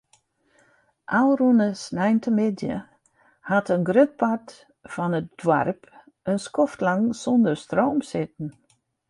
[1.19, 2.77] Ofrûne sneontemiddei
[3.49, 4.47] hat in grut part
[4.93, 5.81] fan it doarp
[6.29, 8.49] in skoftlang sûnder stroom sitten.